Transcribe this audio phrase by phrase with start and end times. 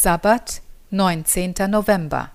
[0.00, 1.54] Sabbat, 19.
[1.68, 2.30] November.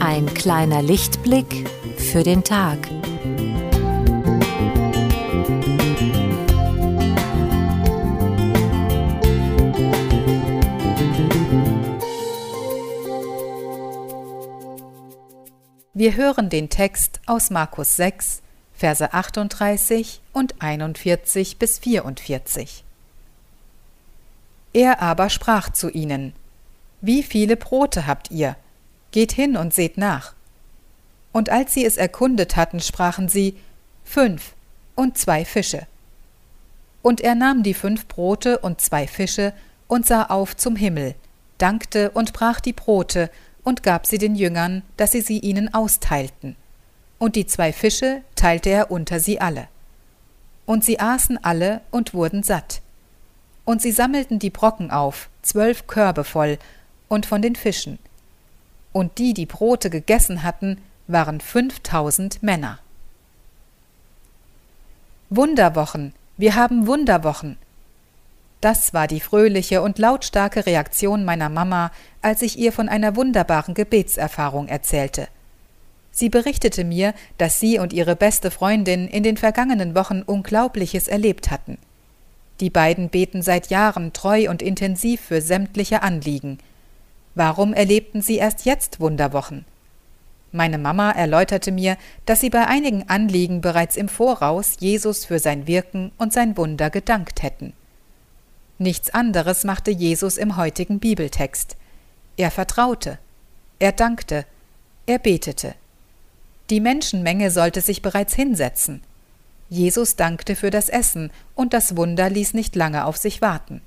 [0.00, 2.78] Ein kleiner Lichtblick für den Tag.
[15.98, 18.40] Wir hören den Text aus Markus 6,
[18.72, 22.84] Verse 38 und 41 bis 44.
[24.72, 26.34] Er aber sprach zu ihnen,
[27.00, 28.54] Wie viele Brote habt ihr?
[29.10, 30.34] Geht hin und seht nach.
[31.32, 33.56] Und als sie es erkundet hatten, sprachen sie,
[34.04, 34.52] Fünf
[34.94, 35.88] und zwei Fische.
[37.02, 39.52] Und er nahm die fünf Brote und zwei Fische
[39.88, 41.16] und sah auf zum Himmel,
[41.58, 43.30] dankte und brach die Brote
[43.68, 46.56] und gab sie den Jüngern, dass sie sie ihnen austeilten.
[47.18, 49.68] Und die zwei Fische teilte er unter sie alle.
[50.64, 52.80] Und sie aßen alle und wurden satt.
[53.66, 56.56] Und sie sammelten die Brocken auf, zwölf Körbe voll,
[57.08, 57.98] und von den Fischen.
[58.92, 62.78] Und die, die Brote gegessen hatten, waren fünftausend Männer.
[65.28, 67.58] Wunderwochen, wir haben Wunderwochen,
[68.60, 71.92] das war die fröhliche und lautstarke Reaktion meiner Mama,
[72.22, 75.28] als ich ihr von einer wunderbaren Gebetserfahrung erzählte.
[76.10, 81.50] Sie berichtete mir, dass sie und ihre beste Freundin in den vergangenen Wochen Unglaubliches erlebt
[81.50, 81.78] hatten.
[82.58, 86.58] Die beiden beten seit Jahren treu und intensiv für sämtliche Anliegen.
[87.36, 89.64] Warum erlebten sie erst jetzt Wunderwochen?
[90.50, 95.68] Meine Mama erläuterte mir, dass sie bei einigen Anliegen bereits im Voraus Jesus für sein
[95.68, 97.74] Wirken und sein Wunder gedankt hätten.
[98.78, 101.76] Nichts anderes machte Jesus im heutigen Bibeltext.
[102.36, 103.18] Er vertraute,
[103.80, 104.46] er dankte,
[105.06, 105.74] er betete.
[106.70, 109.02] Die Menschenmenge sollte sich bereits hinsetzen.
[109.68, 113.82] Jesus dankte für das Essen, und das Wunder ließ nicht lange auf sich warten.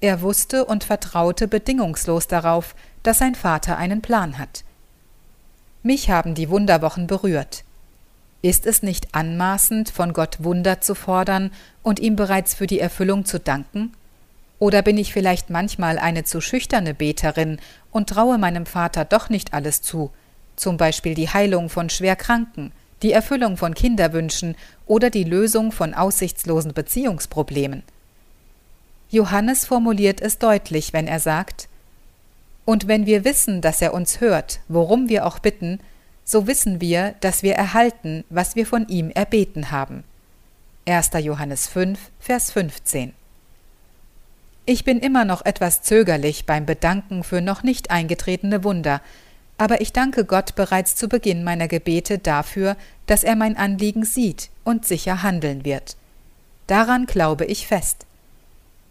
[0.00, 4.64] Er wusste und vertraute bedingungslos darauf, dass sein Vater einen Plan hat.
[5.82, 7.64] Mich haben die Wunderwochen berührt.
[8.42, 11.50] Ist es nicht anmaßend, von Gott Wunder zu fordern
[11.82, 13.92] und ihm bereits für die Erfüllung zu danken?
[14.58, 17.58] Oder bin ich vielleicht manchmal eine zu schüchterne Beterin
[17.90, 20.10] und traue meinem Vater doch nicht alles zu,
[20.56, 22.72] zum Beispiel die Heilung von Schwerkranken,
[23.02, 24.56] die Erfüllung von Kinderwünschen
[24.86, 27.82] oder die Lösung von aussichtslosen Beziehungsproblemen?
[29.10, 31.68] Johannes formuliert es deutlich, wenn er sagt,
[32.64, 35.78] Und wenn wir wissen, dass er uns hört, worum wir auch bitten,
[36.24, 40.02] so wissen wir, dass wir erhalten, was wir von ihm erbeten haben.
[40.88, 41.10] 1.
[41.20, 43.12] Johannes 5, Vers 15
[44.66, 49.00] ich bin immer noch etwas zögerlich beim Bedanken für noch nicht eingetretene Wunder,
[49.58, 52.76] aber ich danke Gott bereits zu Beginn meiner Gebete dafür,
[53.06, 55.96] dass er mein Anliegen sieht und sicher handeln wird.
[56.66, 58.06] Daran glaube ich fest.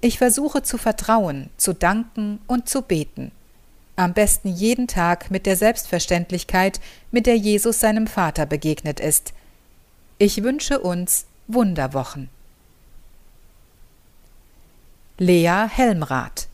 [0.02, 3.32] Ich versuche zu vertrauen, zu danken und zu beten.
[3.98, 6.80] Am besten jeden Tag mit der Selbstverständlichkeit,
[7.12, 9.34] mit der Jesus seinem Vater begegnet ist.
[10.18, 12.30] Ich wünsche uns Wunderwochen.
[15.18, 16.45] Lea Helmrath